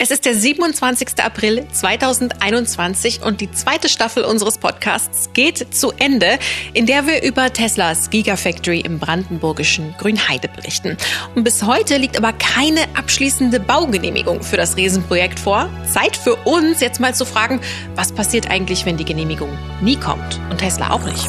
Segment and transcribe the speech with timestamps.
[0.00, 1.08] Es ist der 27.
[1.24, 6.38] April 2021 und die zweite Staffel unseres Podcasts geht zu Ende,
[6.72, 10.96] in der wir über Teslas Gigafactory im brandenburgischen Grünheide berichten.
[11.34, 15.68] Und bis heute liegt aber keine abschließende Baugenehmigung für das Riesenprojekt vor.
[15.92, 17.60] Zeit für uns jetzt mal zu fragen,
[17.96, 21.26] was passiert eigentlich, wenn die Genehmigung nie kommt und Tesla auch nicht.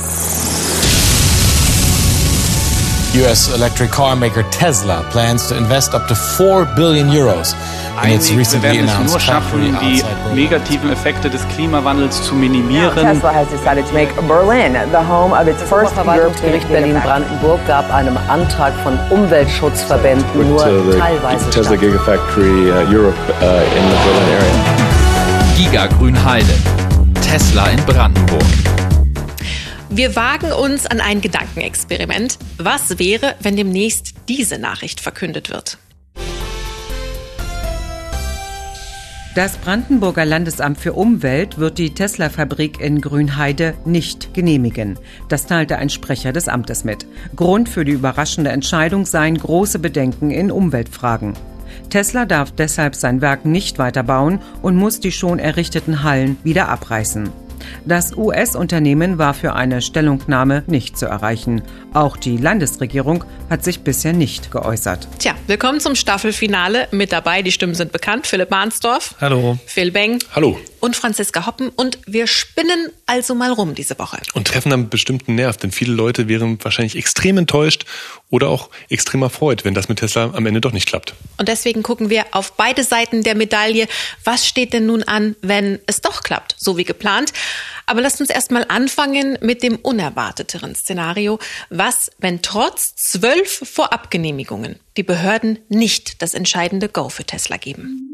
[3.16, 7.56] US electric car maker Tesla plans to invest up to 4 billion euros
[8.04, 10.04] recently wir werden es nur schaffen, die
[10.34, 12.96] negativen Effekte des Klimawandels zu minimieren.
[12.96, 16.94] Tesla has decided to make Berlin the home of its first European Verwaltungsgericht Gigafactory.
[16.94, 21.76] Berlin-Brandenburg gab einem Antrag von Umweltschutzverbänden nur uh, the teilweise Tesla.
[21.76, 24.90] Gigafactory uh, Europe uh, in the Berlin area.
[25.58, 26.54] Giga Grünheide.
[27.22, 28.44] Tesla in Brandenburg.
[29.90, 32.38] Wir wagen uns an ein Gedankenexperiment.
[32.58, 35.78] Was wäre, wenn demnächst diese Nachricht verkündet wird?
[39.40, 45.00] Das Brandenburger Landesamt für Umwelt wird die Tesla-Fabrik in Grünheide nicht genehmigen.
[45.30, 47.08] Das teilte ein Sprecher des Amtes mit.
[47.38, 51.36] Grund für die überraschende Entscheidung seien große Bedenken in Umweltfragen.
[51.90, 57.30] Tesla darf deshalb sein Werk nicht weiterbauen und muss die schon errichteten Hallen wieder abreißen.
[57.86, 61.62] Das US-Unternehmen war für eine Stellungnahme nicht zu erreichen.
[61.94, 65.08] Auch die Landesregierung hat sich bisher nicht geäußert.
[65.20, 66.88] Tja, willkommen zum Staffelfinale.
[66.92, 69.16] Mit dabei, die Stimmen sind bekannt, Philipp Mahnsdorf.
[69.20, 69.58] Hallo.
[69.66, 70.20] Phil Beng.
[70.36, 70.60] Hallo.
[70.80, 71.70] Und Franziska Hoppen.
[71.70, 74.20] Und wir spinnen also mal rum diese Woche.
[74.34, 77.86] Und treffen einen bestimmten Nerv, denn viele Leute wären wahrscheinlich extrem enttäuscht
[78.30, 81.14] oder auch extrem erfreut, wenn das mit Tesla am Ende doch nicht klappt.
[81.38, 83.88] Und deswegen gucken wir auf beide Seiten der Medaille.
[84.24, 87.34] Was steht denn nun an, wenn es doch klappt, so wie geplant?
[87.86, 91.40] Aber lasst uns erstmal anfangen mit dem unerwarteteren Szenario.
[91.70, 98.09] Was, wenn trotz zwölf Vorabgenehmigungen die Behörden nicht das entscheidende Go für Tesla geben?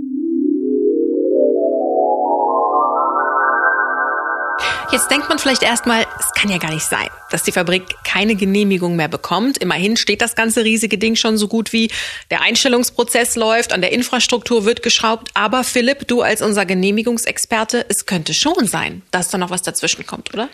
[4.96, 8.36] Jetzt denkt man vielleicht erstmal, es kann ja gar nicht sein, dass die Fabrik keine
[8.36, 9.58] Genehmigung mehr bekommt.
[9.58, 11.92] Immerhin steht das ganze riesige Ding schon so gut wie
[12.32, 15.32] der Einstellungsprozess läuft, an der Infrastruktur wird geschraubt.
[15.34, 20.06] Aber Philipp, du als unser Genehmigungsexperte, es könnte schon sein, dass da noch was dazwischen
[20.06, 20.48] kommt, oder?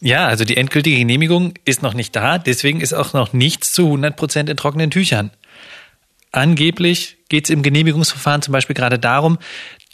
[0.00, 3.84] Ja, also die endgültige Genehmigung ist noch nicht da, deswegen ist auch noch nichts zu
[3.84, 5.30] 100 Prozent in trockenen Tüchern.
[6.32, 9.38] Angeblich geht es im Genehmigungsverfahren zum Beispiel gerade darum,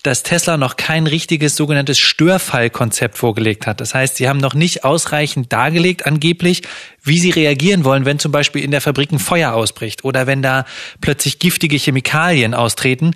[0.02, 3.80] dass Tesla noch kein richtiges sogenanntes Störfallkonzept vorgelegt hat.
[3.80, 6.62] Das heißt, sie haben noch nicht ausreichend dargelegt, angeblich,
[7.02, 10.42] wie sie reagieren wollen, wenn zum Beispiel in der Fabrik ein Feuer ausbricht oder wenn
[10.42, 10.64] da
[11.00, 13.14] plötzlich giftige Chemikalien austreten.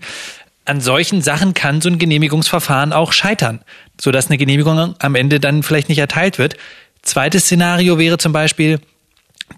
[0.66, 3.60] An solchen Sachen kann so ein Genehmigungsverfahren auch scheitern,
[4.00, 6.56] sodass eine Genehmigung am Ende dann vielleicht nicht erteilt wird.
[7.02, 8.80] Zweites Szenario wäre zum Beispiel,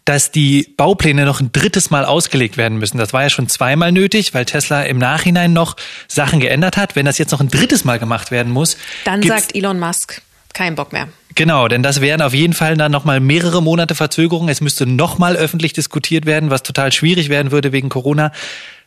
[0.05, 2.99] dass die Baupläne noch ein drittes Mal ausgelegt werden müssen.
[2.99, 5.77] Das war ja schon zweimal nötig, weil Tesla im Nachhinein noch
[6.09, 6.97] Sachen geändert hat.
[6.97, 10.75] Wenn das jetzt noch ein drittes Mal gemacht werden muss, Dann sagt Elon Musk, kein
[10.75, 11.09] Bock mehr.
[11.35, 14.49] Genau, denn das wären auf jeden Fall dann nochmal mehrere Monate Verzögerung.
[14.49, 18.33] Es müsste nochmal öffentlich diskutiert werden, was total schwierig werden würde wegen Corona.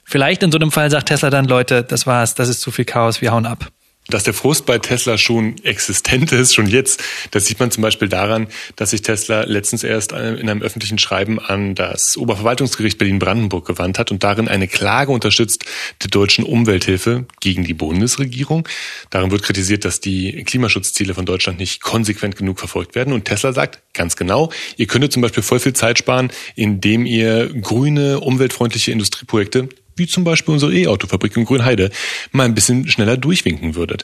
[0.04, 2.86] Vielleicht in so einem Fall sagt Tesla dann, Leute, das war's, das ist zu viel
[2.86, 3.72] Chaos, wir hauen ab.
[4.10, 8.10] Dass der Frust bei Tesla schon existent ist, schon jetzt, das sieht man zum Beispiel
[8.10, 13.68] daran, dass sich Tesla letztens erst äh, in einem öffentlichen Schreiben an das Oberverwaltungsgericht Berlin-Brandenburg
[13.68, 15.66] gewandt hat und darin eine Klage unterstützt
[16.02, 18.68] der deutschen Umwelthilfe gegen die Bundesregierung.
[19.12, 23.14] Darin wird kritisiert, dass die Klimaschutzziele von Deutschland nicht konsequent genug verfolgt werden.
[23.14, 27.48] Und Tesla sagt ganz genau, ihr könntet zum Beispiel voll viel Zeit sparen, indem ihr
[27.62, 29.70] grüne, umweltfreundliche Industrieprojekte
[30.00, 31.92] wie zum Beispiel unsere E-Autofabrik in Grünheide,
[32.32, 34.04] mal ein bisschen schneller durchwinken würdet.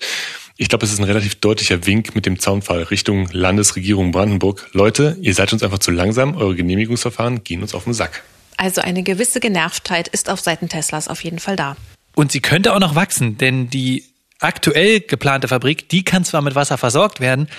[0.58, 4.70] Ich glaube, es ist ein relativ deutlicher Wink mit dem Zaunfall Richtung Landesregierung Brandenburg.
[4.72, 8.24] Leute, ihr seid uns einfach zu langsam, eure Genehmigungsverfahren gehen uns auf den Sack.
[8.58, 11.76] Also eine gewisse Genervtheit ist auf Seiten Teslas auf jeden Fall da.
[12.16, 14.06] Und sie könnte auch noch wachsen, denn die
[14.40, 17.50] aktuell geplante Fabrik, die kann zwar mit Wasser versorgt werden,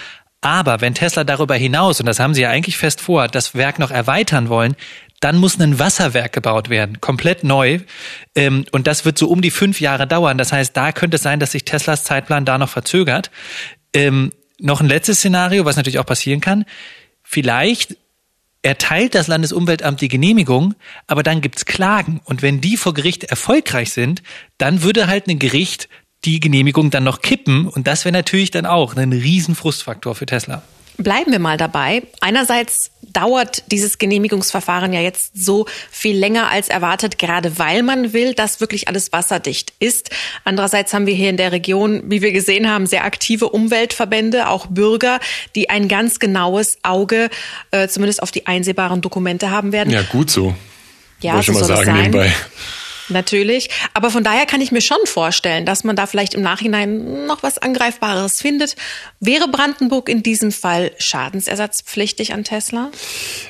[0.40, 3.78] aber wenn Tesla darüber hinaus, und das haben sie ja eigentlich fest vor, das Werk
[3.78, 4.76] noch erweitern wollen,
[5.20, 7.80] dann muss ein Wasserwerk gebaut werden, komplett neu.
[8.34, 10.38] Ähm, und das wird so um die fünf Jahre dauern.
[10.38, 13.30] Das heißt, da könnte es sein, dass sich Teslas Zeitplan da noch verzögert.
[13.92, 16.64] Ähm, noch ein letztes Szenario, was natürlich auch passieren kann.
[17.22, 17.96] Vielleicht
[18.62, 20.74] erteilt das Landesumweltamt die Genehmigung,
[21.06, 22.20] aber dann gibt's Klagen.
[22.24, 24.22] Und wenn die vor Gericht erfolgreich sind,
[24.58, 25.88] dann würde halt ein Gericht
[26.24, 27.68] die Genehmigung dann noch kippen.
[27.68, 30.62] Und das wäre natürlich dann auch ein riesen Frustfaktor für Tesla.
[30.98, 32.02] Bleiben wir mal dabei.
[32.20, 38.34] Einerseits dauert dieses Genehmigungsverfahren ja jetzt so viel länger als erwartet, gerade weil man will,
[38.34, 40.10] dass wirklich alles wasserdicht ist.
[40.44, 44.66] Andererseits haben wir hier in der Region, wie wir gesehen haben, sehr aktive Umweltverbände, auch
[44.66, 45.20] Bürger,
[45.54, 47.30] die ein ganz genaues Auge
[47.70, 49.90] äh, zumindest auf die einsehbaren Dokumente haben werden.
[49.90, 50.54] Ja, gut so.
[51.20, 52.34] Ja, Wollte so schon mal sagen nebenbei.
[53.08, 53.70] Natürlich.
[53.94, 57.42] Aber von daher kann ich mir schon vorstellen, dass man da vielleicht im Nachhinein noch
[57.42, 58.76] was Angreifbares findet.
[59.20, 62.90] Wäre Brandenburg in diesem Fall schadensersatzpflichtig an Tesla?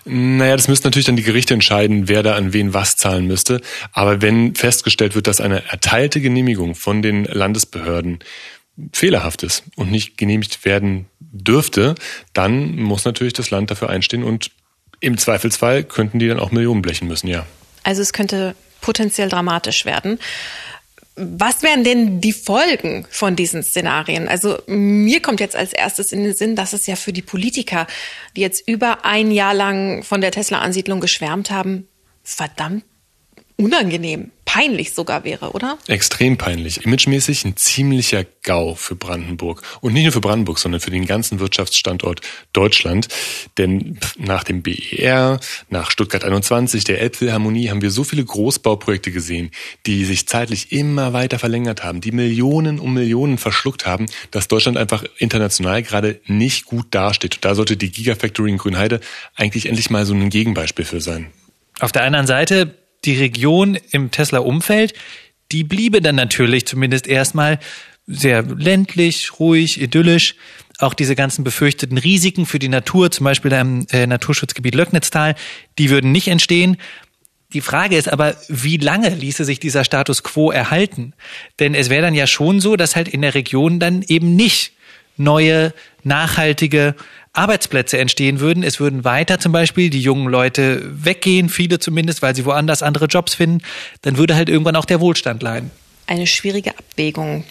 [0.05, 3.61] Naja, das müssten natürlich dann die Gerichte entscheiden, wer da an wen was zahlen müsste.
[3.93, 8.21] Aber wenn festgestellt wird, dass eine erteilte Genehmigung von den Landesbehörden
[8.93, 11.95] fehlerhaft ist und nicht genehmigt werden dürfte,
[12.33, 14.51] dann muss natürlich das Land dafür einstehen und
[15.01, 17.47] im Zweifelsfall könnten die dann auch Millionen blechen müssen, ja.
[17.83, 20.19] Also es könnte potenziell dramatisch werden.
[21.17, 24.29] Was wären denn die Folgen von diesen Szenarien?
[24.29, 27.87] Also mir kommt jetzt als erstes in den Sinn, dass es ja für die Politiker,
[28.37, 31.89] die jetzt über ein Jahr lang von der Tesla-Ansiedlung geschwärmt haben,
[32.23, 32.85] verdammt
[33.57, 35.77] unangenehm, peinlich sogar wäre, oder?
[35.87, 36.87] Extrem peinlich.
[36.87, 39.61] Imagemäßig ein ziemlicher GAU für Brandenburg.
[39.83, 42.23] Und nicht nur für Brandenburg, sondern für den ganzen Wirtschaftsstandort
[42.55, 43.09] Deutschland.
[43.59, 49.51] Denn nach dem BER, nach Stuttgart 21, der Elbphilharmonie haben wir so viele Großbauprojekte gesehen,
[49.85, 54.79] die sich zeitlich immer weiter verlängert haben, die Millionen um Millionen verschluckt haben, dass Deutschland
[54.79, 57.35] einfach international gerade nicht gut dasteht.
[57.35, 59.01] Und da sollte die Gigafactory in Grünheide
[59.35, 61.27] eigentlich endlich mal so ein Gegenbeispiel für sein.
[61.79, 62.75] Auf der anderen Seite
[63.07, 64.93] die Region im Tesla-Umfeld,
[65.53, 67.59] die bliebe dann natürlich zumindest erstmal
[68.07, 70.35] sehr ländlich, ruhig, idyllisch.
[70.79, 75.35] Auch diese ganzen befürchteten Risiken für die Natur, zum Beispiel im äh, Naturschutzgebiet Löcknitztal,
[75.79, 76.77] die würden nicht entstehen.
[77.53, 81.15] Die Frage ist aber, wie lange ließe sich dieser Status quo erhalten?
[81.59, 84.73] Denn es wäre dann ja schon so, dass halt in der Region dann eben nicht
[85.17, 85.73] neue,
[86.03, 86.95] nachhaltige
[87.37, 88.63] Arbeitsplätze entstehen würden.
[88.63, 93.07] Es würden weiter zum Beispiel die jungen Leute weggehen, viele zumindest, weil sie woanders andere
[93.07, 93.63] Jobs finden.
[94.03, 95.71] Dann würde halt irgendwann auch der Wohlstand leiden.
[96.07, 97.45] Eine schwierige Abwägung.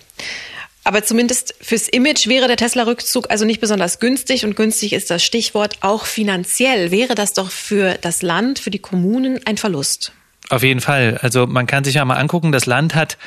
[0.84, 5.24] Aber zumindest fürs Image wäre der Tesla-Rückzug also nicht besonders günstig und günstig ist das
[5.24, 5.78] Stichwort.
[5.82, 10.14] Auch finanziell wäre das doch für das Land, für die Kommunen ein Verlust.
[10.50, 11.18] Auf jeden Fall.
[11.22, 13.18] Also man kann sich ja mal angucken, das Land hat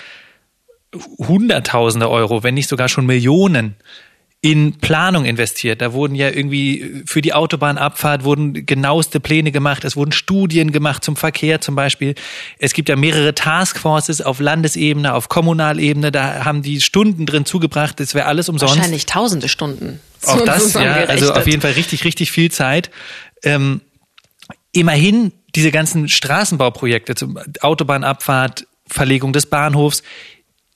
[1.18, 3.74] Hunderttausende Euro, wenn nicht sogar schon Millionen
[4.40, 5.82] in Planung investiert.
[5.82, 9.84] Da wurden ja irgendwie für die Autobahnabfahrt wurden genaueste Pläne gemacht.
[9.84, 12.14] Es wurden Studien gemacht zum Verkehr zum Beispiel.
[12.58, 16.12] Es gibt ja mehrere Taskforces auf Landesebene, auf Kommunalebene.
[16.12, 17.98] Da haben die Stunden drin zugebracht.
[17.98, 18.76] Das wäre alles umsonst.
[18.76, 19.98] Wahrscheinlich tausende Stunden.
[20.24, 20.94] Auch das, ja.
[20.94, 22.90] Also auf jeden Fall richtig, richtig viel Zeit.
[23.42, 23.80] Ähm,
[24.72, 30.02] immerhin diese ganzen Straßenbauprojekte zum Autobahnabfahrt, Verlegung des Bahnhofs,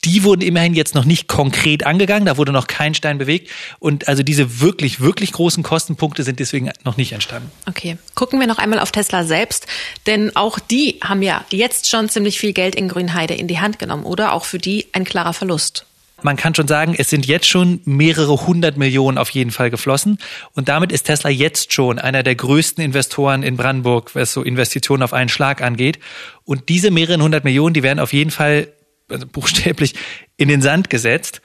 [0.04, 3.50] die wurden immerhin jetzt noch nicht konkret angegangen, da wurde noch kein Stein bewegt.
[3.78, 7.50] Und also diese wirklich, wirklich großen Kostenpunkte sind deswegen noch nicht entstanden.
[7.68, 9.66] Okay, gucken wir noch einmal auf Tesla selbst,
[10.06, 13.78] denn auch die haben ja jetzt schon ziemlich viel Geld in Grünheide in die Hand
[13.78, 14.32] genommen, oder?
[14.32, 15.86] Auch für die ein klarer Verlust
[16.24, 20.18] man kann schon sagen, es sind jetzt schon mehrere hundert Millionen auf jeden Fall geflossen.
[20.54, 25.02] Und damit ist Tesla jetzt schon einer der größten Investoren in Brandenburg, was so Investitionen
[25.02, 25.98] auf einen Schlag angeht.
[26.44, 28.68] Und diese mehreren hundert Millionen, die werden auf jeden Fall
[29.12, 29.94] also buchstäblich
[30.36, 31.42] in den Sand gesetzt.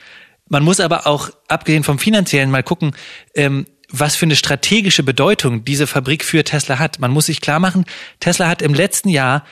[0.49, 2.95] Man muss aber auch, abgesehen vom finanziellen, mal gucken,
[3.35, 6.99] ähm, was für eine strategische Bedeutung diese Fabrik für Tesla hat.
[6.99, 7.85] Man muss sich klar machen,
[8.19, 9.43] Tesla hat im letzten Jahr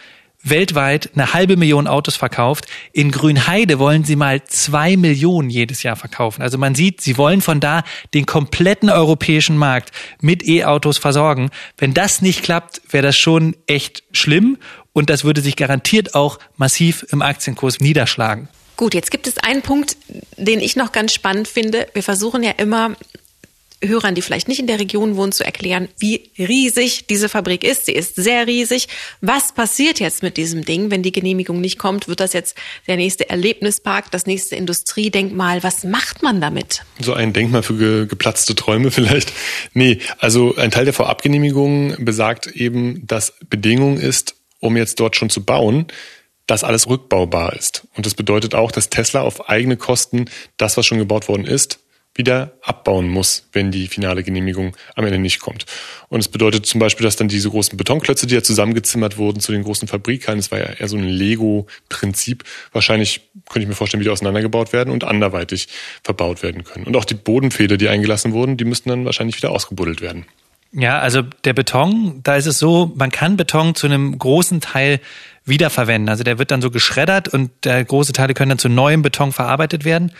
[0.45, 2.67] weltweit eine halbe Million Autos verkauft.
[2.93, 6.41] In Grünheide wollen sie mal zwei Millionen jedes Jahr verkaufen.
[6.41, 7.83] Also man sieht, sie wollen von da
[8.13, 9.91] den kompletten europäischen Markt
[10.21, 11.49] mit E-Autos versorgen.
[11.77, 14.57] Wenn das nicht klappt, wäre das schon echt schlimm
[14.95, 18.47] und das würde sich garantiert auch massiv im Aktienkurs niederschlagen.
[18.77, 19.97] Gut, jetzt gibt es einen Punkt,
[20.37, 21.87] den ich noch ganz spannend finde.
[21.93, 22.95] Wir versuchen ja immer
[23.81, 27.85] Hörern, die vielleicht nicht in der Region wohnen, zu erklären, wie riesig diese Fabrik ist.
[27.85, 28.87] Sie ist sehr riesig.
[29.19, 32.07] Was passiert jetzt mit diesem Ding, wenn die Genehmigung nicht kommt?
[32.07, 32.55] Wird das jetzt
[32.87, 35.61] der nächste Erlebnispark, das nächste Industriedenkmal?
[35.61, 36.83] Was macht man damit?
[37.01, 39.33] So ein Denkmal für ge geplatzte Träume vielleicht?
[39.73, 44.34] Nee, also ein Teil der Vorabgenehmigung besagt eben, dass Bedingung ist,
[44.65, 45.87] um jetzt dort schon zu bauen,
[46.47, 47.87] dass alles rückbaubar ist.
[47.95, 50.25] Und das bedeutet auch, dass Tesla auf eigene Kosten
[50.57, 51.79] das, was schon gebaut worden ist,
[52.17, 55.65] wieder abbauen muss, wenn die finale Genehmigung am Ende nicht kommt.
[56.07, 59.51] Und es bedeutet zum Beispiel, dass dann diese großen Betonklötze, die ja zusammengezimmert wurden zu
[59.51, 63.99] den großen Fabrikhallen, das war ja eher so ein Lego-Prinzip, wahrscheinlich könnte ich mir vorstellen,
[63.99, 65.67] wieder auseinandergebaut werden und anderweitig
[66.03, 66.85] verbaut werden können.
[66.85, 70.25] Und auch die Bodenfehler, die eingelassen wurden, die müssten dann wahrscheinlich wieder ausgebuddelt werden.
[70.77, 74.99] Ja, also der Beton, da ist es so, man kann Beton zu einem großen Teil
[75.45, 76.09] wiederverwenden.
[76.09, 79.85] Also der wird dann so geschreddert und große Teile können dann zu neuem Beton verarbeitet
[79.85, 80.11] werden.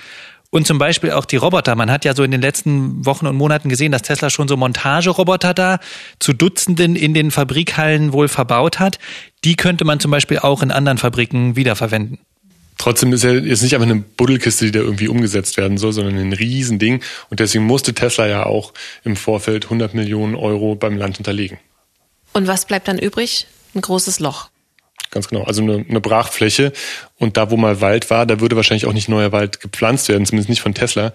[0.52, 1.76] Und zum Beispiel auch die Roboter.
[1.76, 4.56] Man hat ja so in den letzten Wochen und Monaten gesehen, dass Tesla schon so
[4.56, 5.80] Montageroboter da
[6.20, 8.98] zu Dutzenden in den Fabrikhallen wohl verbaut hat.
[9.44, 12.20] Die könnte man zum Beispiel auch in anderen Fabriken wiederverwenden.
[12.78, 16.18] Trotzdem ist ja jetzt nicht einfach eine Buddelkiste, die da irgendwie umgesetzt werden soll, sondern
[16.18, 17.02] ein Riesending.
[17.30, 21.58] Und deswegen musste Tesla ja auch im Vorfeld 100 Millionen Euro beim Land hinterlegen.
[22.34, 23.48] Und was bleibt dann übrig?
[23.74, 24.50] Ein großes Loch.
[25.12, 25.44] ganz genau.
[25.44, 26.74] Also eine, eine Brachfläche
[27.18, 30.26] und da, wo mal Wald war, da würde wahrscheinlich auch nicht neuer Wald gepflanzt werden,
[30.26, 31.14] zumindest nicht von Tesla.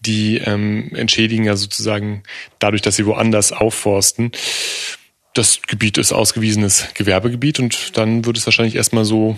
[0.00, 2.22] Die ähm, entschädigen ja sozusagen
[2.58, 4.32] dadurch, dass sie woanders aufforsten.
[5.34, 9.36] Das Gebiet ist ausgewiesenes Gewerbegebiet und dann wird es wahrscheinlich erstmal so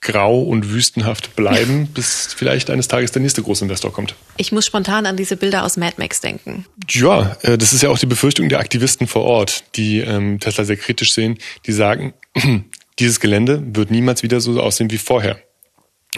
[0.00, 4.14] grau und wüstenhaft bleiben, bis vielleicht eines Tages der nächste Großinvestor kommt.
[4.36, 6.66] Ich muss spontan an diese Bilder aus Mad Max denken.
[6.88, 10.64] Ja, äh, das ist ja auch die Befürchtung der Aktivisten vor Ort, die ähm, Tesla
[10.64, 12.14] sehr kritisch sehen, die sagen,
[12.98, 15.40] dieses Gelände wird niemals wieder so aussehen wie vorher.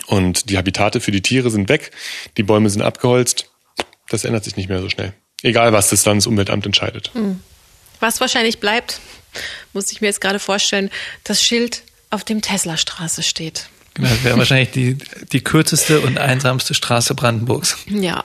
[0.06, 1.90] Und die Habitate für die Tiere sind weg,
[2.36, 3.50] die Bäume sind abgeholzt.
[4.08, 5.12] Das ändert sich nicht mehr so schnell.
[5.42, 7.10] Egal, was das Landesumweltamt entscheidet.
[7.14, 7.40] Hm.
[7.98, 9.00] Was wahrscheinlich bleibt,
[9.72, 10.90] muss ich mir jetzt gerade vorstellen,
[11.24, 13.68] das Schild auf dem Tesla-Straße steht.
[13.94, 14.98] Genau, das wäre wahrscheinlich die,
[15.32, 17.76] die kürzeste und einsamste Straße Brandenburgs.
[17.86, 18.24] Ja.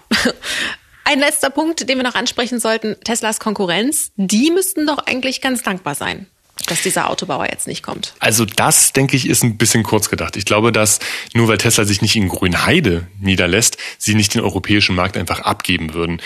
[1.03, 5.61] Ein letzter Punkt, den wir noch ansprechen sollten, Teslas Konkurrenz, die müssten doch eigentlich ganz
[5.61, 6.27] dankbar sein
[6.67, 8.13] dass dieser Autobauer jetzt nicht kommt.
[8.19, 10.35] Also das, denke ich, ist ein bisschen kurz gedacht.
[10.35, 10.99] Ich glaube, dass
[11.33, 15.93] nur weil Tesla sich nicht in Grünheide niederlässt, sie nicht den europäischen Markt einfach abgeben
[15.93, 16.21] würden.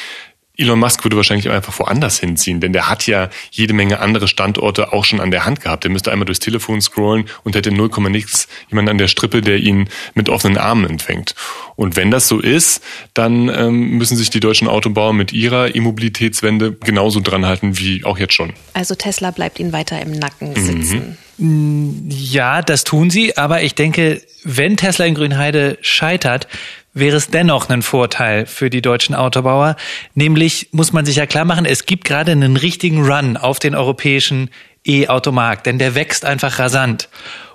[0.60, 4.94] Elon Musk würde wahrscheinlich einfach woanders hinziehen, denn der hat ja jede Menge andere Standorte
[4.94, 5.84] auch schon an der Hand gehabt.
[5.84, 9.58] Der müsste einmal durchs Telefon scrollen und hätte 0, nix jemanden an der Strippe, der
[9.58, 11.36] ihn mit offenen Armen empfängt.
[11.76, 16.74] Und wenn das so ist, dann ähm, müssen sich die deutschen Autobauer mit ihrer E-Mobilitätswende
[16.74, 18.54] genauso dran halten wie auch jetzt schon.
[18.74, 21.18] Also Tesla bleibt ihnen weiter im Nacken sitzen.
[21.38, 22.06] Mhm.
[22.10, 26.48] Ja, das tun sie, aber ich denke, wenn Tesla in Grünheide scheitert,
[26.94, 29.76] wäre es dennoch ein Vorteil für die deutschen Autobauer.
[30.16, 33.76] Nämlich muss man sich ja klar machen, es gibt gerade einen richtigen Run auf den
[33.76, 34.50] europäischen
[34.86, 37.10] E-Automarkt, denn der wächst einfach rasant.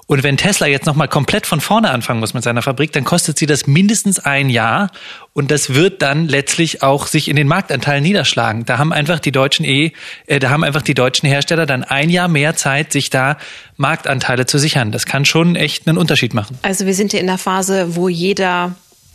[0.07, 3.38] Und wenn Tesla jetzt nochmal komplett von vorne anfangen muss mit seiner Fabrik, dann kostet
[3.38, 4.91] sie das mindestens ein Jahr.
[5.33, 8.67] Und das wird dann letztlich auch sich in den Marktanteilen niederschlagen.
[8.67, 9.93] Da haben einfach die deutschen E,
[10.26, 13.38] äh, da haben einfach die deutschen Hersteller dann ein Jahr mehr Zeit, sich da
[13.79, 14.93] Marktanteile zu sichern.
[14.93, 16.59] Das kann schon echt einen Unterschied machen.
[16.61, 18.75] Also wir sind hier in der Phase, wo jeder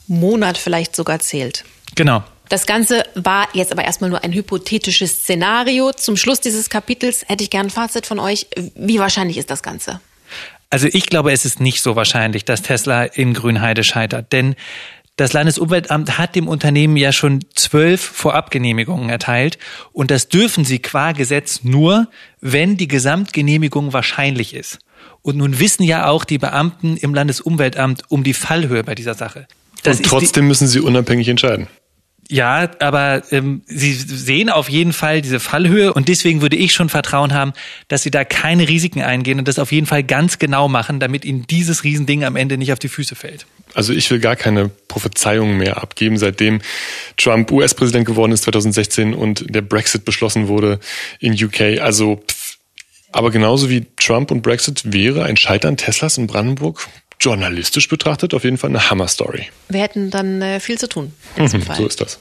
[0.10, 1.64] Monat vielleicht sogar zählt.
[1.96, 2.24] Genau.
[2.50, 5.94] Das Ganze war jetzt aber erstmal nur ein hypothetisches Szenario.
[5.94, 8.48] Zum Schluss dieses Kapitels hätte ich gern ein Fazit von euch.
[8.76, 10.02] Wie wahrscheinlich ist das Ganze?
[10.72, 14.32] Also ich glaube, es ist nicht so wahrscheinlich, dass Tesla in Grünheide scheitert.
[14.32, 14.56] Denn
[15.16, 19.60] das Landesumweltamt hat dem Unternehmen ja schon zwölf Vorabgenehmigungen erteilt.
[19.92, 22.08] Und das dürfen sie qua Gesetz nur,
[22.42, 24.80] wenn die Gesamtgenehmigung wahrscheinlich ist.
[25.22, 29.48] Und nun wissen ja auch die Beamten im Landesumweltamt um die Fallhöhe bei dieser Sache.
[29.84, 31.68] Das und trotzdem müssen sie unabhängig entscheiden.
[32.32, 36.88] Ja, aber ähm, sie sehen auf jeden Fall diese Fallhöhe und deswegen würde ich schon
[36.88, 37.54] Vertrauen haben,
[37.88, 41.26] dass sie da keine Risiken eingehen und das auf jeden Fall ganz genau machen, damit
[41.26, 43.48] ihnen dieses Riesending am Ende nicht auf die Füße fällt.
[43.74, 46.62] Also ich will gar keine Prophezeiungen mehr abgeben, seitdem
[47.18, 50.80] Trump US-Präsident geworden ist 2016 und der Brexit beschlossen wurde
[51.20, 51.82] in UK.
[51.82, 52.58] Also, pff.
[53.12, 56.88] aber genauso wie Trump und Brexit wäre ein Scheitern Teslas in Brandenburg
[57.20, 59.48] journalistisch betrachtet auf jeden Fall eine Hammer-Story.
[59.70, 61.14] Wir hätten dann äh, viel zu tun.
[61.36, 61.76] In mhm, Fall.
[61.76, 62.20] So ist das.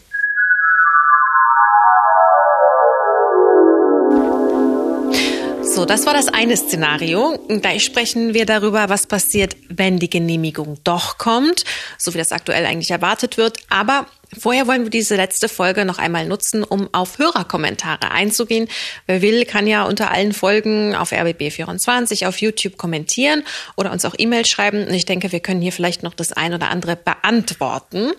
[5.63, 7.39] So, das war das eine Szenario.
[7.47, 11.65] Gleich sprechen wir darüber, was passiert, wenn die Genehmigung doch kommt,
[11.97, 13.59] so wie das aktuell eigentlich erwartet wird.
[13.69, 18.69] Aber Vorher wollen wir diese letzte Folge noch einmal nutzen, um auf Hörerkommentare einzugehen.
[19.07, 23.43] Wer will, kann ja unter allen Folgen auf RBB24 auf YouTube kommentieren
[23.77, 24.87] oder uns auch E-Mails schreiben.
[24.87, 28.13] Und ich denke, wir können hier vielleicht noch das ein oder andere beantworten.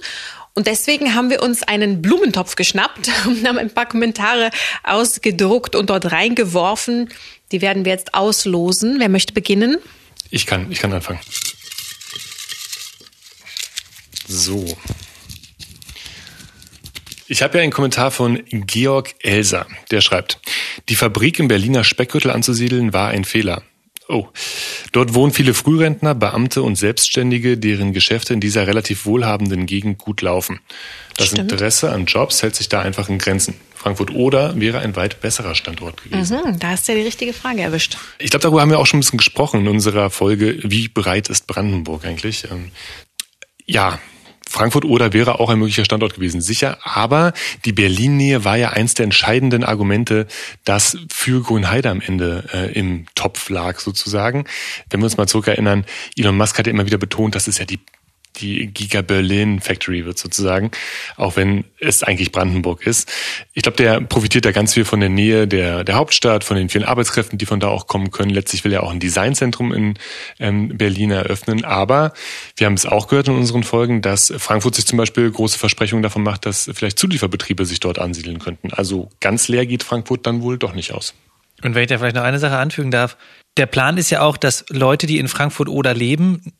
[0.55, 4.49] Und deswegen haben wir uns einen Blumentopf geschnappt und haben ein paar Kommentare
[4.83, 7.09] ausgedruckt und dort reingeworfen.
[7.51, 8.99] Die werden wir jetzt auslosen.
[8.99, 9.77] Wer möchte beginnen?
[10.31, 11.19] Ich kann, ich kann anfangen.
[14.27, 14.77] So,
[17.29, 20.39] ich habe ja einen Kommentar von Georg Elser, der schreibt,
[20.89, 23.61] die Fabrik im Berliner Speckgürtel anzusiedeln war ein Fehler.
[24.07, 24.27] Oh,
[24.91, 30.23] dort wohnen viele Frührentner, Beamte und Selbstständige, deren Geschäfte in dieser relativ wohlhabenden Gegend gut
[30.23, 30.59] laufen.
[31.15, 31.51] Das Stimmt.
[31.51, 33.53] Interesse an Jobs hält sich da einfach in Grenzen.
[33.75, 36.37] Frankfurt oder wäre ein weit besserer Standort gewesen.
[36.43, 37.97] Mhm, da hast du ja die richtige Frage erwischt.
[38.17, 41.29] Ich glaube, darüber haben wir auch schon ein bisschen gesprochen in unserer Folge, wie bereit
[41.29, 42.45] ist Brandenburg eigentlich?
[42.51, 42.71] Ähm,
[43.67, 43.99] ja,
[44.49, 46.79] Frankfurt oder wäre auch ein möglicher Standort gewesen, sicher.
[46.83, 47.33] Aber
[47.65, 50.25] die Berlin-Nähe war ja eins der entscheidenden Argumente,
[50.65, 54.45] das für Grünheide am Ende äh, im Topf lag sozusagen.
[54.89, 55.85] Wenn wir uns mal zurückerinnern,
[56.17, 57.79] Elon Musk hat ja immer wieder betont, das ist ja die
[58.37, 60.71] die Giga Berlin Factory wird sozusagen,
[61.17, 63.11] auch wenn es eigentlich Brandenburg ist.
[63.53, 66.69] Ich glaube, der profitiert da ganz viel von der Nähe der, der Hauptstadt, von den
[66.69, 68.29] vielen Arbeitskräften, die von da auch kommen können.
[68.29, 69.95] Letztlich will er auch ein Designzentrum in
[70.39, 71.65] ähm, Berlin eröffnen.
[71.65, 72.13] Aber
[72.55, 76.03] wir haben es auch gehört in unseren Folgen, dass Frankfurt sich zum Beispiel große Versprechungen
[76.03, 78.71] davon macht, dass vielleicht Zulieferbetriebe sich dort ansiedeln könnten.
[78.73, 81.13] Also ganz leer geht Frankfurt dann wohl doch nicht aus.
[81.61, 83.17] Und wenn ich da vielleicht noch eine Sache anfügen darf,
[83.57, 86.53] der Plan ist ja auch, dass Leute, die in Frankfurt oder leben,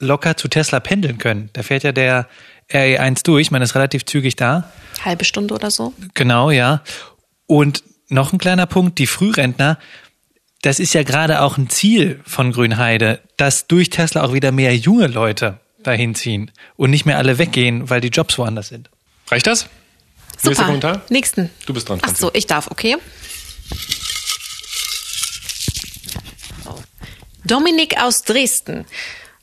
[0.00, 1.50] locker zu Tesla pendeln können.
[1.52, 2.28] Da fährt ja der
[2.70, 4.70] RE1 durch, man ist relativ zügig da.
[5.04, 5.92] Halbe Stunde oder so.
[6.14, 6.82] Genau, ja.
[7.46, 9.78] Und noch ein kleiner Punkt, die Frührentner,
[10.62, 14.74] das ist ja gerade auch ein Ziel von Grünheide, dass durch Tesla auch wieder mehr
[14.76, 18.88] junge Leute dahin ziehen und nicht mehr alle weggehen, weil die Jobs woanders sind.
[19.30, 19.68] Reicht das?
[20.36, 20.48] Super.
[20.48, 21.02] Nächster Kommentar?
[21.10, 21.50] Nächsten.
[21.66, 22.22] Du bist dran, Ach Franzi.
[22.22, 22.96] so, ich darf, okay.
[27.44, 28.86] Dominik aus Dresden.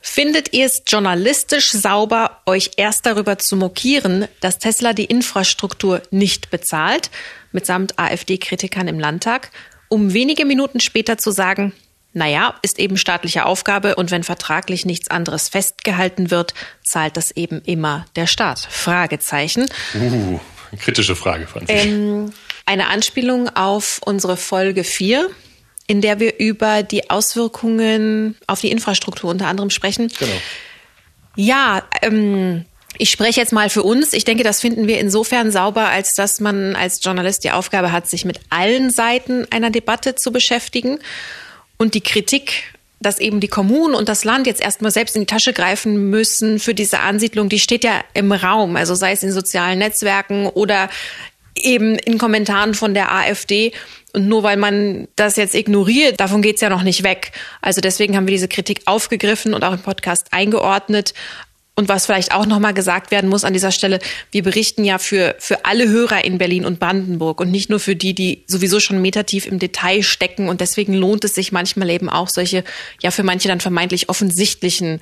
[0.02, 6.50] Findet ihr es journalistisch sauber, euch erst darüber zu mokieren, dass Tesla die Infrastruktur nicht
[6.50, 7.12] bezahlt,
[7.52, 9.52] mitsamt AfD-Kritikern im Landtag,
[9.90, 11.74] um wenige Minuten später zu sagen,
[12.14, 16.54] naja, ist eben staatliche Aufgabe und wenn vertraglich nichts anderes festgehalten wird,
[16.84, 18.60] zahlt das eben immer der Staat?
[18.60, 19.70] Fragezeichen.
[19.96, 20.40] Uh,
[20.78, 21.72] kritische Frage, Franzi.
[21.72, 22.34] Ähm,
[22.66, 25.30] eine Anspielung auf unsere Folge 4,
[25.92, 30.10] in der wir über die Auswirkungen auf die Infrastruktur unter anderem sprechen.
[30.18, 30.32] Genau.
[31.36, 32.64] Ja, ähm,
[32.98, 34.14] ich spreche jetzt mal für uns.
[34.14, 38.08] Ich denke, das finden wir insofern sauber, als dass man als Journalist die Aufgabe hat,
[38.10, 41.00] sich mit allen Seiten einer Debatte zu beschäftigen.
[41.76, 45.26] Und die Kritik, dass eben die Kommunen und das Land jetzt erstmal selbst in die
[45.26, 48.78] Tasche greifen müssen für diese Ansiedlung, die steht ja im Raum.
[48.78, 50.90] Also sei es in sozialen Netzwerken oder
[51.56, 53.72] eben in Kommentaren von der AfD.
[54.14, 57.32] Und nur weil man das jetzt ignoriert, davon geht's ja noch nicht weg.
[57.62, 61.14] Also deswegen haben wir diese Kritik aufgegriffen und auch im Podcast eingeordnet.
[61.74, 64.00] Und was vielleicht auch nochmal gesagt werden muss an dieser Stelle,
[64.32, 67.96] wir berichten ja für, für alle Hörer in Berlin und Brandenburg und nicht nur für
[67.96, 70.50] die, die sowieso schon metertief im Detail stecken.
[70.50, 72.66] Und deswegen lohnt es sich manchmal eben auch solche,
[73.02, 75.00] ja für manche dann vermeintlich offensichtlichen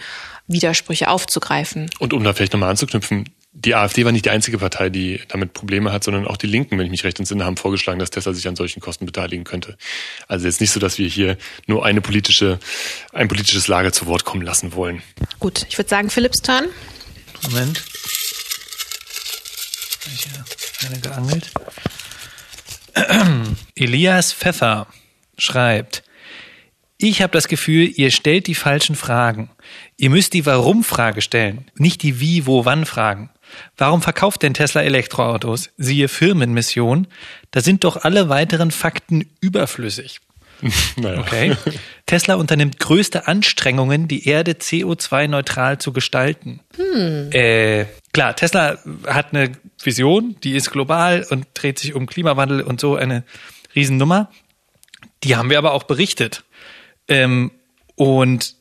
[0.48, 1.90] Widersprüche aufzugreifen.
[1.98, 5.54] Und um da vielleicht nochmal anzuknüpfen, die AfD war nicht die einzige Partei, die damit
[5.54, 8.34] Probleme hat, sondern auch die Linken, wenn ich mich recht entsinne, haben vorgeschlagen, dass Tesla
[8.34, 9.78] sich an solchen Kosten beteiligen könnte.
[10.28, 12.60] Also jetzt nicht so, dass wir hier nur eine politische,
[13.12, 15.02] ein politisches Lager zu Wort kommen lassen wollen.
[15.40, 16.66] Gut, ich würde sagen, Philipps Turn.
[17.44, 17.84] Moment.
[20.14, 20.46] Ich habe
[20.88, 21.52] eine geangelt.
[23.76, 24.88] Elias Pfeffer
[25.38, 26.04] schreibt,
[26.98, 29.50] ich habe das Gefühl, ihr stellt die falschen Fragen.
[29.96, 33.30] Ihr müsst die Warum-Frage stellen, nicht die Wie, Wo, Wann-Fragen.
[33.78, 35.70] Warum verkauft denn Tesla Elektroautos?
[35.78, 37.08] Siehe Firmenmission.
[37.52, 40.22] Da sind doch alle weiteren Fakten überflüssig.
[40.98, 41.22] naja.
[41.22, 41.56] Okay.
[42.06, 46.60] Tesla unternimmt größte Anstrengungen, die Erde CO2-neutral zu gestalten.
[46.76, 47.30] Hm.
[47.32, 52.80] Äh, klar, Tesla hat eine Vision, die ist global und dreht sich um Klimawandel und
[52.80, 53.24] so eine
[53.76, 54.30] Riesennummer.
[55.24, 56.44] Die haben wir aber auch berichtet.
[57.08, 57.52] Ähm,
[57.96, 58.56] und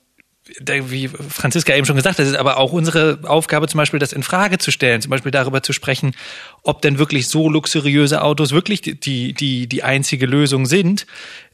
[0.61, 4.23] wie Franziska eben schon gesagt hat, ist aber auch unsere Aufgabe, zum Beispiel das in
[4.23, 6.15] Frage zu stellen, zum Beispiel darüber zu sprechen,
[6.63, 11.07] ob denn wirklich so luxuriöse Autos wirklich die, die, die, die einzige Lösung sind.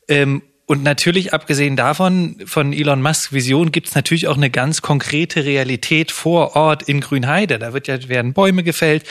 [0.09, 4.81] Ähm, und natürlich, abgesehen davon, von Elon Musks Vision, gibt es natürlich auch eine ganz
[4.81, 7.59] konkrete Realität vor Ort in Grünheide.
[7.59, 9.05] Da wird ja, werden Bäume gefällt,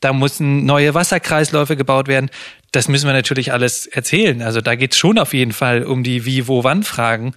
[0.00, 2.28] da müssen neue Wasserkreisläufe gebaut werden.
[2.72, 4.42] Das müssen wir natürlich alles erzählen.
[4.42, 7.34] Also da geht's schon auf jeden Fall um die Wie, Wo, Wann-Fragen.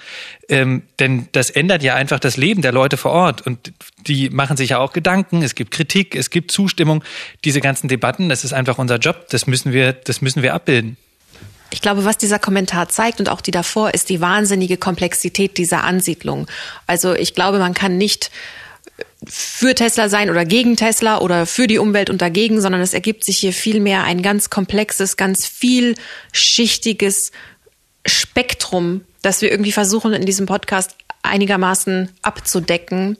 [0.49, 3.41] Ähm, denn das ändert ja einfach das Leben der Leute vor Ort.
[3.41, 3.71] Und
[4.07, 5.41] die machen sich ja auch Gedanken.
[5.41, 7.03] Es gibt Kritik, es gibt Zustimmung.
[7.45, 9.27] Diese ganzen Debatten, das ist einfach unser Job.
[9.29, 10.97] Das müssen wir, das müssen wir abbilden.
[11.73, 15.85] Ich glaube, was dieser Kommentar zeigt und auch die davor, ist die wahnsinnige Komplexität dieser
[15.85, 16.47] Ansiedlung.
[16.85, 18.29] Also ich glaube, man kann nicht
[19.27, 23.23] für Tesla sein oder gegen Tesla oder für die Umwelt und dagegen, sondern es ergibt
[23.23, 27.31] sich hier vielmehr ein ganz komplexes, ganz vielschichtiges
[28.05, 33.17] Spektrum, das wir irgendwie versuchen in diesem Podcast einigermaßen abzudecken,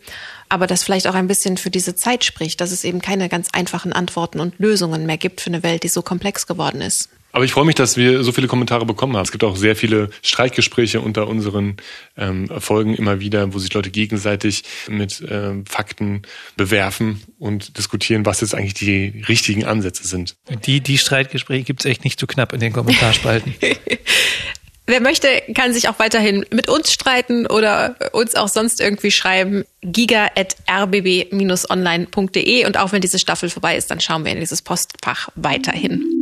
[0.50, 3.50] aber das vielleicht auch ein bisschen für diese Zeit spricht, dass es eben keine ganz
[3.54, 7.10] einfachen Antworten und Lösungen mehr gibt für eine Welt, die so komplex geworden ist.
[7.32, 9.24] Aber ich freue mich, dass wir so viele Kommentare bekommen haben.
[9.24, 11.78] Es gibt auch sehr viele Streitgespräche unter unseren
[12.18, 16.24] ähm, Folgen immer wieder, wo sich Leute gegenseitig mit ähm, Fakten
[16.58, 20.36] bewerfen und diskutieren, was jetzt eigentlich die richtigen Ansätze sind.
[20.66, 23.56] Die, die Streitgespräche gibt's echt nicht zu knapp in den Kommentarspalten.
[24.88, 29.64] Wer möchte, kann sich auch weiterhin mit uns streiten oder uns auch sonst irgendwie schreiben.
[29.82, 36.21] giga.rbb-online.de und auch wenn diese Staffel vorbei ist, dann schauen wir in dieses Postfach weiterhin.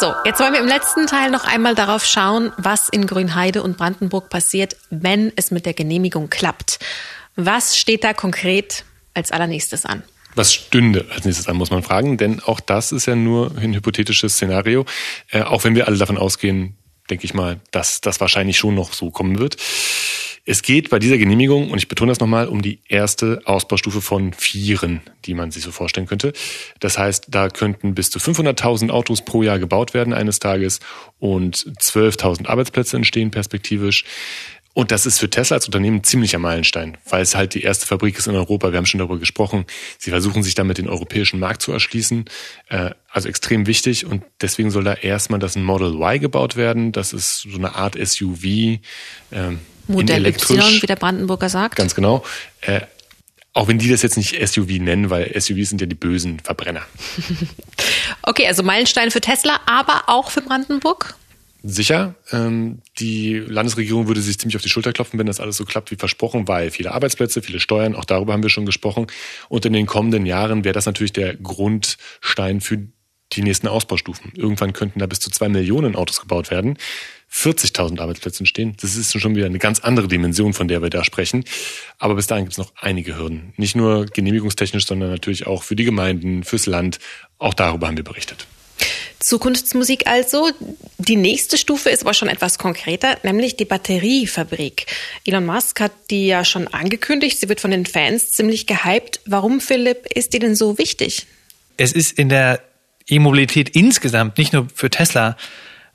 [0.00, 3.76] So, jetzt wollen wir im letzten Teil noch einmal darauf schauen, was in Grünheide und
[3.76, 6.80] Brandenburg passiert, wenn es mit der Genehmigung klappt.
[7.36, 10.02] Was steht da konkret als allernächstes an?
[10.34, 13.72] Was stünde als nächstes an, muss man fragen, denn auch das ist ja nur ein
[13.72, 14.84] hypothetisches Szenario.
[15.30, 16.76] Äh, auch wenn wir alle davon ausgehen,
[17.08, 19.56] denke ich mal, dass das wahrscheinlich schon noch so kommen wird.
[20.46, 24.34] Es geht bei dieser Genehmigung, und ich betone das nochmal, um die erste Ausbaustufe von
[24.34, 26.34] Vieren, die man sich so vorstellen könnte.
[26.80, 30.80] Das heißt, da könnten bis zu 500.000 Autos pro Jahr gebaut werden eines Tages
[31.18, 34.04] und 12.000 Arbeitsplätze entstehen perspektivisch.
[34.74, 37.86] Und das ist für Tesla als Unternehmen ein ziemlicher Meilenstein, weil es halt die erste
[37.86, 38.72] Fabrik ist in Europa.
[38.72, 39.64] Wir haben schon darüber gesprochen.
[39.98, 42.24] Sie versuchen sich damit den europäischen Markt zu erschließen.
[42.68, 44.04] Äh, also extrem wichtig.
[44.04, 46.90] Und deswegen soll da erstmal das Model Y gebaut werden.
[46.90, 48.80] Das ist so eine Art SUV.
[49.86, 51.76] Modell Y, wie der Brandenburger sagt.
[51.76, 52.24] Ganz genau.
[52.60, 52.80] Äh,
[53.52, 56.82] auch wenn die das jetzt nicht SUV nennen, weil SUVs sind ja die bösen Verbrenner.
[58.22, 61.14] okay, also Meilenstein für Tesla, aber auch für Brandenburg?
[61.64, 62.14] sicher.
[62.30, 65.90] Ähm, die Landesregierung würde sich ziemlich auf die Schulter klopfen, wenn das alles so klappt
[65.90, 69.06] wie versprochen, weil viele Arbeitsplätze, viele Steuern, auch darüber haben wir schon gesprochen.
[69.48, 72.86] Und in den kommenden Jahren wäre das natürlich der Grundstein für
[73.32, 74.32] die nächsten Ausbaustufen.
[74.36, 76.76] Irgendwann könnten da bis zu zwei Millionen Autos gebaut werden.
[77.34, 78.76] 40.000 Arbeitsplätze entstehen.
[78.80, 81.44] Das ist schon wieder eine ganz andere Dimension, von der wir da sprechen.
[81.98, 83.52] Aber bis dahin gibt es noch einige Hürden.
[83.56, 87.00] Nicht nur genehmigungstechnisch, sondern natürlich auch für die Gemeinden, fürs Land.
[87.38, 88.46] Auch darüber haben wir berichtet.
[89.18, 90.50] Zukunftsmusik also.
[90.98, 94.86] Die nächste Stufe ist aber schon etwas konkreter, nämlich die Batteriefabrik.
[95.24, 97.40] Elon Musk hat die ja schon angekündigt.
[97.40, 99.20] Sie wird von den Fans ziemlich gehypt.
[99.26, 101.26] Warum, Philipp, ist die denn so wichtig?
[101.76, 102.60] Es ist in der
[103.08, 105.36] E-Mobilität insgesamt, nicht nur für Tesla,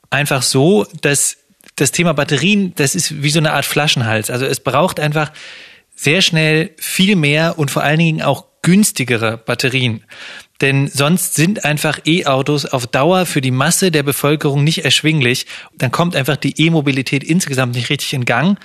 [0.09, 1.37] einfach so, dass
[1.75, 4.29] das Thema Batterien, das ist wie so eine Art Flaschenhals.
[4.29, 5.31] Also es braucht einfach
[5.95, 10.03] sehr schnell viel mehr und vor allen Dingen auch günstigere Batterien.
[10.61, 15.45] Denn sonst sind einfach E-Autos auf Dauer für die Masse der Bevölkerung nicht erschwinglich.
[15.77, 18.59] Dann kommt einfach die E-Mobilität insgesamt nicht richtig in Gang.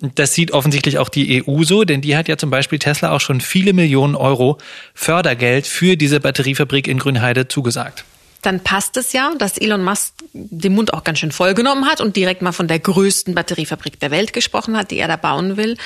[0.00, 3.20] Das sieht offensichtlich auch die EU so, denn die hat ja zum Beispiel Tesla auch
[3.20, 4.58] schon viele Millionen Euro
[4.94, 8.04] Fördergeld für diese Batteriefabrik in Grünheide zugesagt
[8.46, 12.00] dann passt es ja, dass Elon Musk den Mund auch ganz schön voll genommen hat
[12.00, 15.56] und direkt mal von der größten Batteriefabrik der Welt gesprochen hat, die er da bauen
[15.56, 15.76] will.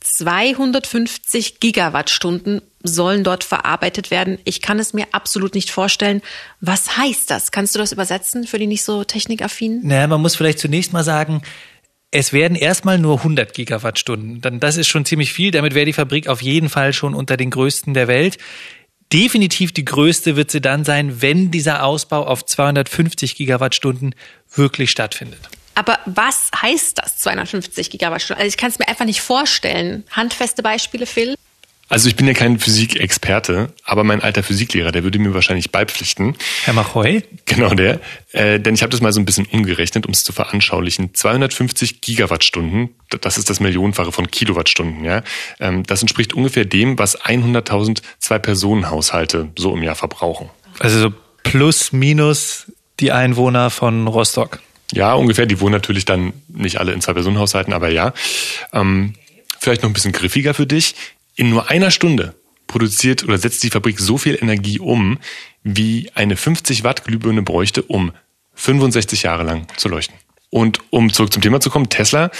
[0.00, 4.38] 250 Gigawattstunden sollen dort verarbeitet werden.
[4.44, 6.20] Ich kann es mir absolut nicht vorstellen.
[6.60, 7.50] Was heißt das?
[7.50, 9.86] Kannst du das übersetzen für die nicht so technikaffinen?
[9.86, 11.42] Naja, man muss vielleicht zunächst mal sagen,
[12.10, 14.40] es werden erstmal nur 100 Gigawattstunden.
[14.40, 15.50] Dann, das ist schon ziemlich viel.
[15.50, 18.38] Damit wäre die Fabrik auf jeden Fall schon unter den größten der Welt.
[19.14, 24.12] Definitiv die größte wird sie dann sein, wenn dieser Ausbau auf 250 Gigawattstunden
[24.52, 25.38] wirklich stattfindet.
[25.76, 28.42] Aber was heißt das, 250 Gigawattstunden?
[28.42, 30.02] Also ich kann es mir einfach nicht vorstellen.
[30.10, 31.36] Handfeste Beispiele, Phil?
[31.94, 36.34] Also ich bin ja kein Physikexperte, aber mein alter Physiklehrer, der würde mir wahrscheinlich beipflichten.
[36.64, 37.22] Herr Machoy?
[37.44, 38.00] Genau der.
[38.32, 41.14] Äh, denn ich habe das mal so ein bisschen umgerechnet, um es zu veranschaulichen.
[41.14, 42.88] 250 Gigawattstunden,
[43.20, 45.04] das ist das Millionenfache von Kilowattstunden.
[45.04, 45.22] Ja,
[45.60, 50.50] ähm, Das entspricht ungefähr dem, was 100.000 Zwei-Personen-Haushalte so im Jahr verbrauchen.
[50.80, 51.12] Also so
[51.44, 54.58] plus minus die Einwohner von Rostock.
[54.90, 55.46] Ja, ungefähr.
[55.46, 58.12] Die wohnen natürlich dann nicht alle in Zwei-Personen-Haushalten, aber ja.
[58.72, 59.14] Ähm,
[59.60, 60.96] vielleicht noch ein bisschen griffiger für dich.
[61.36, 62.34] In nur einer Stunde
[62.66, 65.18] produziert oder setzt die Fabrik so viel Energie um,
[65.62, 68.12] wie eine 50 Watt Glühbirne bräuchte, um
[68.54, 70.16] 65 Jahre lang zu leuchten.
[70.50, 72.30] Und um zurück zum Thema zu kommen, Tesla,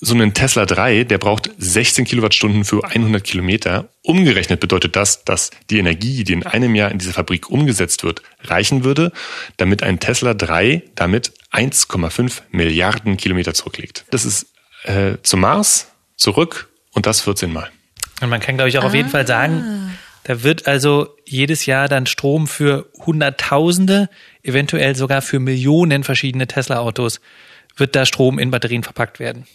[0.00, 3.88] so ein Tesla 3, der braucht 16 Kilowattstunden für 100 Kilometer.
[4.02, 8.22] Umgerechnet bedeutet das, dass die Energie, die in einem Jahr in dieser Fabrik umgesetzt wird,
[8.42, 9.12] reichen würde,
[9.56, 14.04] damit ein Tesla 3 damit 1,5 Milliarden Kilometer zurücklegt.
[14.10, 14.46] Das ist
[14.82, 17.70] äh, zum Mars, zurück und das 14 Mal.
[18.24, 18.86] Und man kann, glaube ich, auch ah.
[18.86, 19.90] auf jeden Fall sagen, ah.
[20.24, 24.08] da wird also jedes Jahr dann Strom für Hunderttausende,
[24.42, 27.20] eventuell sogar für Millionen verschiedene Tesla-Autos,
[27.76, 29.46] wird da Strom in Batterien verpackt werden.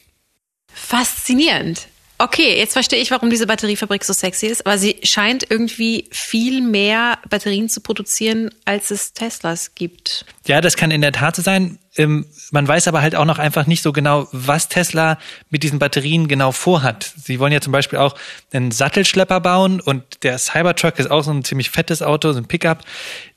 [0.72, 1.88] Faszinierend.
[2.22, 6.60] Okay, jetzt verstehe ich, warum diese Batteriefabrik so sexy ist, aber sie scheint irgendwie viel
[6.60, 10.26] mehr Batterien zu produzieren, als es Teslas gibt.
[10.46, 11.80] Ja, das kann in der Tat so sein.
[11.96, 15.18] Ähm, man weiß aber halt auch noch einfach nicht so genau, was Tesla
[15.50, 17.10] mit diesen Batterien genau vorhat.
[17.24, 18.16] Sie wollen ja zum Beispiel auch
[18.52, 22.48] einen Sattelschlepper bauen und der Cybertruck ist auch so ein ziemlich fettes Auto, so ein
[22.50, 22.84] Pickup.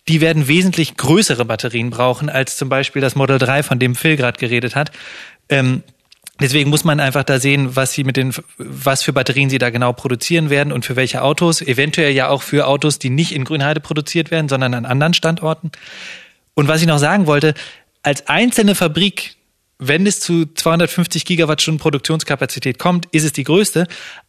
[0.08, 4.16] Die werden wesentlich größere Batterien brauchen als zum Beispiel das Model 3, von dem Phil
[4.16, 4.90] gerade geredet hat.
[5.48, 5.84] Ähm,
[6.40, 9.70] Deswegen muss man einfach da sehen, was sie mit den, was für Batterien sie da
[9.70, 11.60] genau produzieren werden und für welche Autos.
[11.60, 15.70] Eventuell ja auch für Autos, die nicht in Grünheide produziert werden, sondern an anderen Standorten.
[16.54, 17.54] Und was ich noch sagen wollte,
[18.02, 19.36] als einzelne Fabrik,
[19.78, 23.86] wenn es zu 250 Gigawattstunden Produktionskapazität kommt, ist es die größte.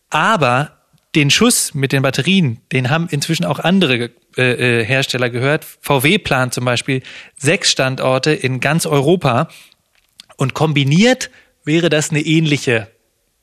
[0.10, 0.78] Aber
[1.16, 5.66] den Schuss mit den Batterien, den haben inzwischen auch andere äh, äh Hersteller gehört.
[5.82, 7.02] VW plant zum Beispiel
[7.38, 9.48] sechs Standorte in ganz Europa
[10.38, 11.30] und kombiniert
[11.64, 12.88] wäre das eine ähnliche,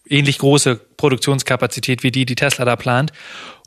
[0.08, 3.12] ähnlich große Produktionskapazität wie die, die Tesla da plant.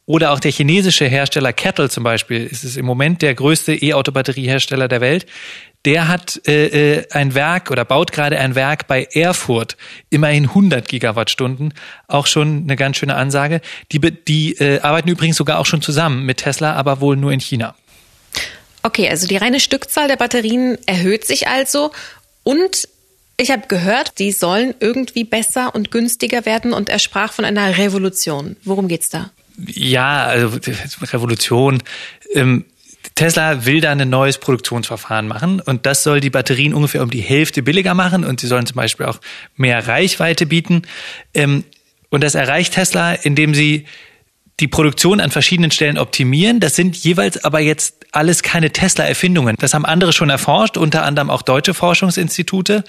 [0.06, 4.90] Oder auch der chinesische Hersteller Kettle zum Beispiel, ist es im Moment der größte E-Auto-Batteriehersteller
[4.90, 5.26] der Welt.
[5.86, 9.78] Der hat äh, äh, ein Werk oder baut gerade ein Werk bei Erfurt,
[10.10, 11.74] immerhin 100 Gigawattstunden,
[12.08, 13.62] auch schon eine ganz schöne Ansage.
[13.92, 17.40] Die, die äh, arbeiten übrigens sogar auch schon zusammen mit Tesla, aber wohl nur in
[17.40, 17.76] China.
[18.82, 21.92] Okay, also die reine Stückzahl der Batterien erhöht sich also
[22.44, 22.90] und
[23.38, 27.78] ich habe gehört, die sollen irgendwie besser und günstiger werden und er sprach von einer
[27.78, 28.56] Revolution.
[28.64, 29.32] Worum geht's da?
[29.58, 30.58] Ja, also
[31.02, 31.82] Revolution.
[32.34, 32.66] Ähm,
[33.16, 37.22] Tesla will da ein neues Produktionsverfahren machen und das soll die Batterien ungefähr um die
[37.22, 39.20] Hälfte billiger machen und sie sollen zum Beispiel auch
[39.56, 40.84] mehr Reichweite bieten.
[41.34, 41.64] Ähm,
[42.10, 43.86] und das erreicht Tesla, indem sie
[44.60, 46.60] die Produktion an verschiedenen Stellen optimieren.
[46.60, 49.56] Das sind jeweils aber jetzt alles keine Tesla-Erfindungen.
[49.60, 52.84] Das haben andere schon erforscht, unter anderem auch deutsche Forschungsinstitute.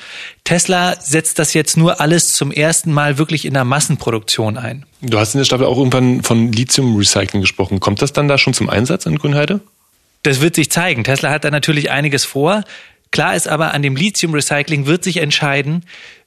[0.44, 4.84] Tesla setzt das jetzt nur alles zum ersten Mal wirklich in der Massenproduktion ein.
[5.00, 7.80] Du hast in der Staffel auch irgendwann von Lithium-Recycling gesprochen.
[7.80, 9.60] Kommt das dann da schon zum Einsatz in Grünheide?
[10.22, 11.04] Das wird sich zeigen.
[11.04, 12.64] Tesla hat da natürlich einiges vor.
[13.10, 15.84] Klar ist aber, an dem Lithium-Recycling wird sich entscheiden,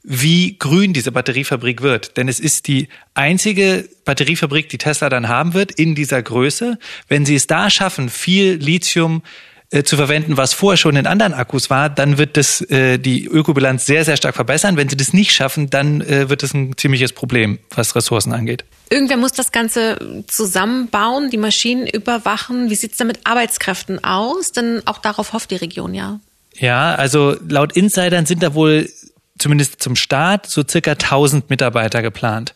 [0.10, 2.16] wie grün diese Batteriefabrik wird.
[2.16, 6.80] Denn es ist die einzige Batteriefabrik, die Tesla dann haben wird in dieser Größe.
[7.10, 9.22] Wenn sie es da schaffen, viel Lithium
[9.70, 13.26] äh, zu verwenden, was vorher schon in anderen Akkus war, dann wird das äh, die
[13.26, 14.78] Ökobilanz sehr, sehr stark verbessern.
[14.78, 18.64] Wenn sie das nicht schaffen, dann äh, wird es ein ziemliches Problem, was Ressourcen angeht.
[18.90, 22.70] Irgendwer muss das Ganze zusammenbauen, die Maschinen überwachen.
[22.70, 24.54] Wie sieht es da mit Arbeitskräften aus?
[24.54, 26.22] Denn auch darauf hofft die Region ja.
[26.56, 28.90] Ja, also laut Insidern sind da wohl
[29.38, 32.54] zumindest zum Start so circa 1000 Mitarbeiter geplant.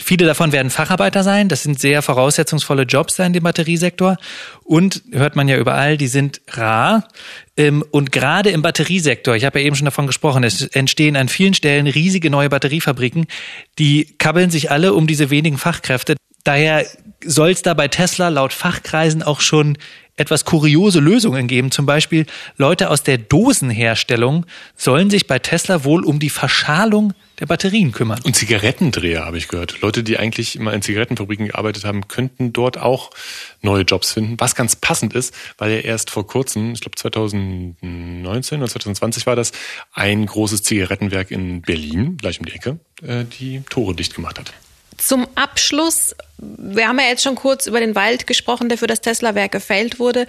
[0.00, 1.48] Viele davon werden Facharbeiter sein.
[1.48, 4.16] Das sind sehr voraussetzungsvolle Jobs da in dem Batteriesektor.
[4.64, 7.08] Und hört man ja überall, die sind rar.
[7.56, 11.28] Ähm, und gerade im Batteriesektor, ich habe ja eben schon davon gesprochen, es entstehen an
[11.28, 13.26] vielen Stellen riesige neue Batteriefabriken.
[13.78, 16.16] Die kabbeln sich alle um diese wenigen Fachkräfte.
[16.42, 16.84] Daher
[17.24, 19.78] soll es da bei Tesla laut Fachkreisen auch schon
[20.16, 21.70] etwas kuriose Lösungen geben.
[21.70, 24.46] Zum Beispiel Leute aus der Dosenherstellung
[24.76, 28.20] sollen sich bei Tesla wohl um die Verschalung der Batterien kümmern.
[28.22, 29.80] Und Zigarettendreher habe ich gehört.
[29.80, 33.10] Leute, die eigentlich immer in Zigarettenfabriken gearbeitet haben, könnten dort auch
[33.62, 34.36] neue Jobs finden.
[34.38, 39.34] Was ganz passend ist, weil ja erst vor kurzem, ich glaube 2019 oder 2020 war
[39.34, 39.52] das,
[39.92, 44.52] ein großes Zigarettenwerk in Berlin, gleich um die Ecke, äh, die Tore dicht gemacht hat.
[45.02, 49.00] Zum Abschluss, wir haben ja jetzt schon kurz über den Wald gesprochen, der für das
[49.00, 50.28] Tesla-Werk gefällt wurde.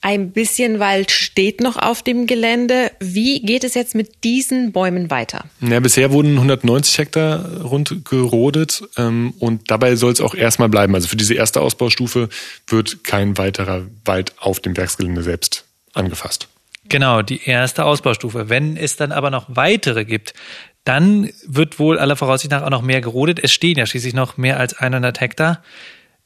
[0.00, 2.90] Ein bisschen Wald steht noch auf dem Gelände.
[2.98, 5.44] Wie geht es jetzt mit diesen Bäumen weiter?
[5.60, 10.96] Ja, bisher wurden 190 Hektar rund gerodet ähm, und dabei soll es auch erstmal bleiben.
[10.96, 12.28] Also für diese erste Ausbaustufe
[12.66, 16.48] wird kein weiterer Wald auf dem Werksgelände selbst angefasst.
[16.88, 18.48] Genau, die erste Ausbaustufe.
[18.48, 20.34] Wenn es dann aber noch weitere gibt,
[20.88, 23.38] dann wird wohl aller Voraussicht nach auch noch mehr gerodet.
[23.42, 25.62] Es stehen ja schließlich noch mehr als 100 Hektar.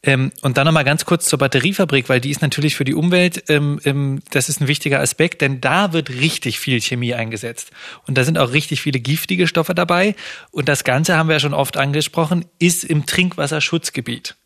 [0.05, 3.45] Ähm, und dann nochmal ganz kurz zur Batteriefabrik, weil die ist natürlich für die Umwelt,
[3.49, 7.71] ähm, ähm, das ist ein wichtiger Aspekt, denn da wird richtig viel Chemie eingesetzt.
[8.07, 10.17] Und da sind auch richtig viele giftige Stoffe dabei.
[10.51, 14.37] Und das Ganze haben wir ja schon oft angesprochen, ist im Trinkwasserschutzgebiet.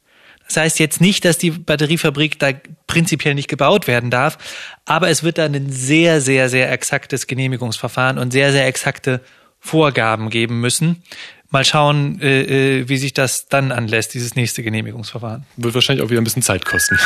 [0.46, 2.52] Das heißt jetzt nicht, dass die Batteriefabrik da
[2.86, 4.38] prinzipiell nicht gebaut werden darf,
[4.84, 9.22] aber es wird dann ein sehr, sehr, sehr exaktes Genehmigungsverfahren und sehr, sehr exakte
[9.66, 11.02] Vorgaben geben müssen.
[11.50, 15.44] Mal schauen, äh, äh, wie sich das dann anlässt, dieses nächste Genehmigungsverfahren.
[15.56, 16.98] Wird wahrscheinlich auch wieder ein bisschen Zeit kosten.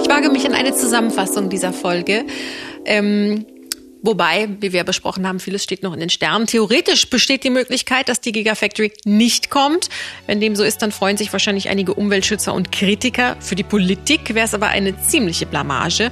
[0.00, 2.24] Ich wage mich in eine Zusammenfassung dieser Folge.
[2.84, 3.46] Ähm,
[4.04, 6.48] Wobei, wie wir besprochen haben, vieles steht noch in den Sternen.
[6.48, 9.90] Theoretisch besteht die Möglichkeit, dass die Gigafactory nicht kommt.
[10.26, 13.36] Wenn dem so ist, dann freuen sich wahrscheinlich einige Umweltschützer und Kritiker.
[13.38, 16.10] Für die Politik wäre es aber eine ziemliche Blamage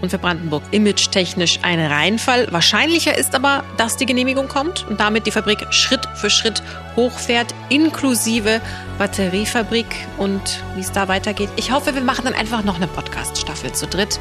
[0.00, 2.48] und für Brandenburg image-technisch ein Reinfall.
[2.50, 6.62] Wahrscheinlicher ist aber, dass die Genehmigung kommt und damit die Fabrik Schritt für Schritt
[6.96, 8.60] hochfährt, inklusive
[8.98, 9.86] Batteriefabrik
[10.18, 11.50] und wie es da weitergeht.
[11.56, 14.18] Ich hoffe, wir machen dann einfach noch eine Podcast-Staffel zu dritt.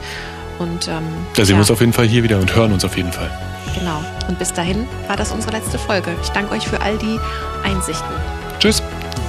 [0.59, 1.03] Und, ähm,
[1.35, 1.57] da sehen ja.
[1.57, 3.29] wir uns auf jeden Fall hier wieder und hören uns auf jeden Fall.
[3.77, 4.03] Genau.
[4.27, 6.15] Und bis dahin war das unsere letzte Folge.
[6.23, 7.19] Ich danke euch für all die
[7.63, 8.15] Einsichten.
[8.59, 8.81] Tschüss.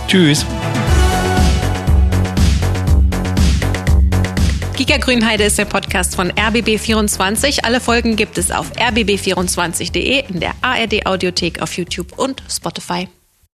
[0.07, 0.47] Tschüss.
[4.77, 7.65] Giga Grünheide ist der Podcast von RBB24.
[7.65, 13.09] Alle Folgen gibt es auf rbb24.de, in der ARD Audiothek auf YouTube und Spotify.